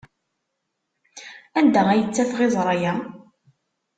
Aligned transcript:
Anda 1.59 1.81
ay 1.89 2.01
ttafeɣ 2.05 2.39
iẓra-a? 2.47 2.93